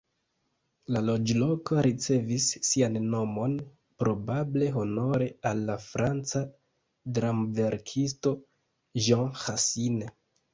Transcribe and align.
La 0.93 1.01
loĝloko 1.07 1.81
ricevis 1.87 2.47
sian 2.69 2.97
nomon 3.09 3.53
probable 4.05 4.71
honore 4.79 5.27
al 5.51 5.61
la 5.69 5.75
franca 5.85 6.43
dramverkisto 7.19 8.35
Jean 9.09 9.31
Racine. 9.45 10.11